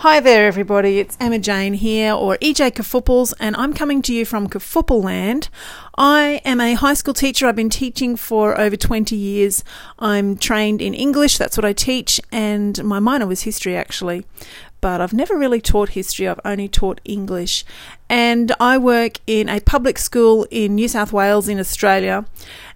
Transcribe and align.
Hi 0.00 0.20
there, 0.20 0.46
everybody. 0.46 0.98
It's 0.98 1.16
Emma 1.18 1.38
Jane 1.38 1.72
here, 1.72 2.12
or 2.12 2.36
EJ 2.42 2.72
Kafoopels, 2.72 3.32
and 3.40 3.56
I'm 3.56 3.72
coming 3.72 4.02
to 4.02 4.12
you 4.12 4.26
from 4.26 4.46
Kafoopel 4.46 5.02
Land. 5.02 5.48
I 5.96 6.42
am 6.44 6.60
a 6.60 6.74
high 6.74 6.92
school 6.92 7.14
teacher. 7.14 7.46
I've 7.46 7.56
been 7.56 7.70
teaching 7.70 8.14
for 8.14 8.60
over 8.60 8.76
20 8.76 9.16
years. 9.16 9.64
I'm 9.98 10.36
trained 10.36 10.82
in 10.82 10.92
English, 10.92 11.38
that's 11.38 11.56
what 11.56 11.64
I 11.64 11.72
teach, 11.72 12.20
and 12.30 12.84
my 12.84 12.98
minor 12.98 13.26
was 13.26 13.44
history 13.44 13.74
actually 13.74 14.26
but 14.86 15.00
I've 15.00 15.12
never 15.12 15.36
really 15.36 15.60
taught 15.60 15.88
history, 15.88 16.28
I've 16.28 16.38
only 16.44 16.68
taught 16.68 17.00
English. 17.04 17.64
And 18.08 18.52
I 18.60 18.78
work 18.78 19.14
in 19.26 19.48
a 19.48 19.58
public 19.58 19.98
school 19.98 20.46
in 20.48 20.76
New 20.76 20.86
South 20.86 21.12
Wales 21.12 21.48
in 21.48 21.58
Australia. 21.58 22.24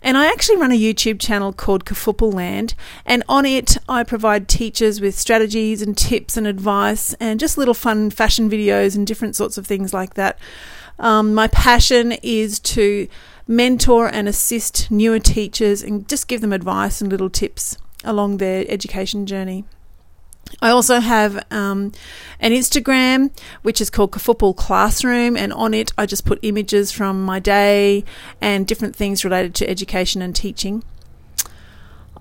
And 0.03 0.19
I 0.19 0.27
actually 0.27 0.57
run 0.57 0.73
a 0.73 0.75
YouTube 0.77 1.21
channel 1.21 1.53
called 1.53 1.85
Kafoopel 1.85 2.35
Land. 2.35 2.75
And 3.07 3.23
on 3.29 3.47
it, 3.47 3.77
I 3.89 4.03
provide 4.03 4.49
teachers 4.49 5.01
with 5.01 5.17
strategies 5.17 5.83
and 5.83 5.97
tips 5.97 6.37
and 6.37 6.49
advice 6.49 7.15
and 7.21 7.39
just 7.39 7.57
little 7.57 7.75
fun 7.75 8.11
fashion 8.11 8.51
videos 8.51 8.97
and 8.97 9.07
different 9.07 9.37
sorts 9.37 9.57
of 9.57 9.65
things 9.65 9.95
like 9.95 10.15
that. 10.15 10.37
Um, 10.99 11.33
my 11.33 11.47
passion 11.47 12.11
is 12.25 12.59
to 12.75 13.07
mentor 13.47 14.09
and 14.09 14.27
assist 14.27 14.91
newer 14.91 15.21
teachers 15.21 15.81
and 15.81 16.09
just 16.09 16.27
give 16.27 16.41
them 16.41 16.53
advice 16.53 17.01
and 17.01 17.09
little 17.09 17.31
tips 17.31 17.79
along 18.03 18.39
their 18.39 18.65
education 18.69 19.27
journey. 19.27 19.65
I 20.61 20.71
also 20.71 21.01
have 21.01 21.45
um, 21.51 21.93
an 22.39 22.53
Instagram 22.53 23.31
which 23.63 23.81
is 23.81 23.91
called 23.91 24.13
Kafoopel 24.13 24.57
Classroom, 24.57 25.37
and 25.37 25.53
on 25.53 25.75
it 25.75 25.93
I 25.97 26.07
just 26.07 26.25
put 26.25 26.39
images 26.43 26.93
from 26.93 27.25
my 27.25 27.39
day 27.39 28.05
and 28.41 28.67
different 28.67 28.95
things 28.97 29.25
related 29.25 29.55
to 29.57 29.69
education 29.69 30.23
and 30.23 30.35
teaching. 30.35 30.83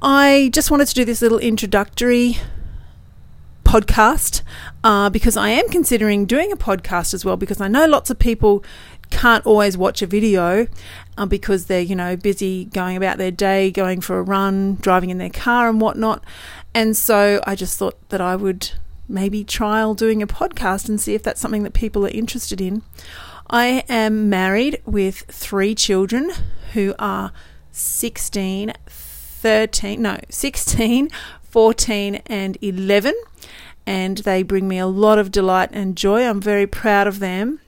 I 0.01 0.49
just 0.53 0.71
wanted 0.71 0.87
to 0.87 0.93
do 0.93 1.03
this 1.03 1.21
little 1.21 1.39
introductory 1.39 2.37
podcast 3.69 4.41
uh, 4.83 5.09
because 5.09 5.37
I 5.37 5.49
am 5.49 5.69
considering 5.69 6.25
doing 6.25 6.51
a 6.51 6.57
podcast 6.57 7.13
as 7.13 7.23
well 7.23 7.37
because 7.37 7.61
I 7.61 7.67
know 7.67 7.85
lots 7.85 8.09
of 8.09 8.17
people 8.17 8.63
can't 9.09 9.45
always 9.45 9.77
watch 9.77 10.01
a 10.01 10.07
video 10.07 10.67
uh, 11.17 11.25
because 11.25 11.65
they're 11.65 11.81
you 11.81 11.95
know 11.95 12.15
busy 12.15 12.65
going 12.65 12.97
about 12.97 13.17
their 13.17 13.31
day, 13.31 13.71
going 13.71 14.01
for 14.01 14.19
a 14.19 14.23
run, 14.23 14.75
driving 14.75 15.09
in 15.09 15.17
their 15.17 15.29
car 15.29 15.69
and 15.69 15.81
whatnot. 15.81 16.23
And 16.73 16.95
so 16.95 17.41
I 17.45 17.55
just 17.55 17.77
thought 17.77 17.97
that 18.09 18.21
I 18.21 18.35
would 18.35 18.71
maybe 19.07 19.43
trial 19.43 19.95
doing 19.95 20.21
a 20.21 20.27
podcast 20.27 20.87
and 20.87 21.01
see 21.01 21.15
if 21.15 21.23
that's 21.23 21.41
something 21.41 21.63
that 21.63 21.73
people 21.73 22.05
are 22.05 22.11
interested 22.11 22.61
in. 22.61 22.83
I 23.49 23.83
am 23.89 24.29
married 24.29 24.81
with 24.85 25.21
three 25.27 25.73
children 25.73 26.31
who 26.73 26.93
are 26.99 27.31
16, 27.71 28.73
13, 28.85 30.01
no, 30.01 30.19
16, 30.29 31.09
14, 31.41 32.15
and 32.27 32.57
11. 32.61 33.15
And 33.87 34.19
they 34.19 34.43
bring 34.43 34.67
me 34.67 34.77
a 34.77 34.85
lot 34.85 35.17
of 35.17 35.31
delight 35.31 35.69
and 35.73 35.97
joy. 35.97 36.27
I'm 36.27 36.39
very 36.39 36.67
proud 36.67 37.07
of 37.07 37.17
them. 37.17 37.59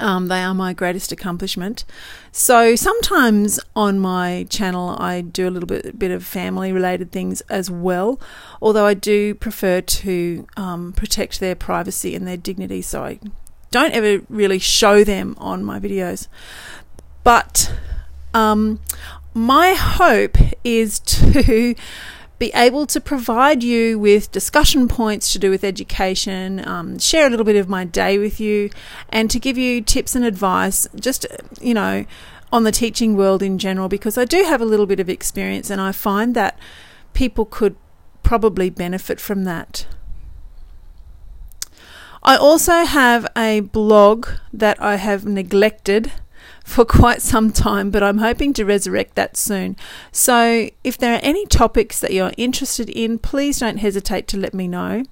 Um, 0.00 0.28
they 0.28 0.42
are 0.42 0.54
my 0.54 0.74
greatest 0.74 1.12
accomplishment. 1.12 1.84
So 2.30 2.76
sometimes 2.76 3.58
on 3.74 3.98
my 3.98 4.46
channel, 4.50 4.96
I 4.98 5.22
do 5.22 5.48
a 5.48 5.50
little 5.50 5.66
bit, 5.66 5.98
bit 5.98 6.10
of 6.10 6.24
family 6.24 6.72
related 6.72 7.10
things 7.10 7.40
as 7.42 7.70
well, 7.70 8.20
although 8.60 8.84
I 8.84 8.94
do 8.94 9.34
prefer 9.34 9.80
to 9.80 10.46
um, 10.56 10.92
protect 10.92 11.40
their 11.40 11.54
privacy 11.54 12.14
and 12.14 12.26
their 12.26 12.36
dignity. 12.36 12.82
So 12.82 13.02
I 13.02 13.18
don't 13.70 13.92
ever 13.92 14.22
really 14.28 14.58
show 14.58 15.04
them 15.04 15.34
on 15.38 15.64
my 15.64 15.80
videos. 15.80 16.28
But 17.24 17.72
um, 18.34 18.80
my 19.32 19.72
hope 19.74 20.36
is 20.64 20.98
to 21.00 21.74
be 22.38 22.52
able 22.54 22.86
to 22.86 23.00
provide 23.00 23.64
you 23.64 23.98
with 23.98 24.30
discussion 24.30 24.86
points 24.86 25.32
to 25.32 25.38
do 25.38 25.50
with 25.50 25.64
education, 25.64 26.66
um, 26.68 26.98
share 26.98 27.26
a 27.26 27.30
little 27.30 27.44
bit 27.44 27.56
of 27.56 27.68
my 27.68 27.84
day 27.84 28.16
with 28.18 28.38
you, 28.38 28.70
and 29.08 29.30
to 29.30 29.40
give 29.40 29.58
you 29.58 29.80
tips 29.80 30.14
and 30.14 30.24
advice, 30.24 30.86
just, 30.94 31.26
you 31.60 31.74
know, 31.74 32.04
on 32.52 32.64
the 32.64 32.72
teaching 32.72 33.16
world 33.16 33.42
in 33.42 33.58
general, 33.58 33.88
because 33.88 34.16
I 34.16 34.24
do 34.24 34.44
have 34.44 34.60
a 34.60 34.64
little 34.64 34.86
bit 34.86 35.00
of 35.00 35.08
experience 35.08 35.68
and 35.68 35.80
I 35.80 35.92
find 35.92 36.34
that 36.34 36.58
people 37.12 37.44
could 37.44 37.76
probably 38.22 38.70
benefit 38.70 39.20
from 39.20 39.44
that. 39.44 39.86
I 42.22 42.36
also 42.36 42.84
have 42.84 43.26
a 43.36 43.60
blog 43.60 44.28
that 44.52 44.80
I 44.82 44.96
have 44.96 45.24
neglected 45.24 46.12
for 46.64 46.84
quite 46.84 47.22
some 47.22 47.52
time, 47.52 47.90
but 47.90 48.02
I'm 48.02 48.18
hoping 48.18 48.52
to 48.54 48.64
resurrect 48.64 49.14
that 49.14 49.36
soon. 49.36 49.76
So, 50.12 50.70
if 50.84 50.98
there 50.98 51.14
are 51.14 51.20
any 51.22 51.46
topics 51.46 52.00
that 52.00 52.12
you're 52.12 52.32
interested 52.36 52.88
in, 52.90 53.18
please 53.18 53.60
don't 53.60 53.78
hesitate 53.78 54.28
to 54.28 54.36
let 54.36 54.54
me 54.54 54.68
know. 54.68 55.04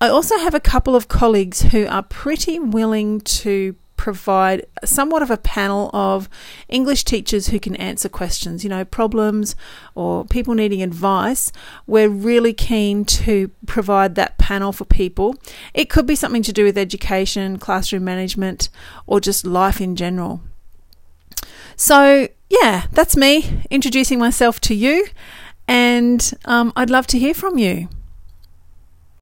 I 0.00 0.08
also 0.08 0.38
have 0.38 0.54
a 0.54 0.60
couple 0.60 0.94
of 0.94 1.08
colleagues 1.08 1.62
who 1.62 1.86
are 1.86 2.02
pretty 2.02 2.58
willing 2.58 3.20
to 3.20 3.74
provide 3.98 4.64
somewhat 4.84 5.20
of 5.20 5.30
a 5.30 5.36
panel 5.36 5.90
of 5.92 6.30
English 6.68 7.04
teachers 7.04 7.48
who 7.48 7.60
can 7.60 7.76
answer 7.76 8.08
questions, 8.08 8.64
you 8.64 8.70
know, 8.70 8.84
problems 8.84 9.54
or 9.94 10.24
people 10.24 10.54
needing 10.54 10.82
advice. 10.82 11.52
We're 11.86 12.08
really 12.08 12.54
keen 12.54 13.04
to 13.04 13.48
provide 13.66 14.14
that 14.14 14.38
panel 14.38 14.72
for 14.72 14.86
people. 14.86 15.34
It 15.74 15.90
could 15.90 16.06
be 16.06 16.14
something 16.14 16.44
to 16.44 16.52
do 16.52 16.64
with 16.64 16.78
education, 16.78 17.58
classroom 17.58 18.04
management, 18.04 18.70
or 19.06 19.20
just 19.20 19.44
life 19.44 19.80
in 19.80 19.96
general. 19.96 20.40
So, 21.76 22.28
yeah, 22.48 22.86
that's 22.92 23.16
me 23.16 23.62
introducing 23.70 24.18
myself 24.18 24.60
to 24.62 24.74
you, 24.74 25.06
and 25.66 26.32
um, 26.44 26.72
I'd 26.74 26.90
love 26.90 27.06
to 27.08 27.18
hear 27.18 27.34
from 27.34 27.58
you. 27.58 27.88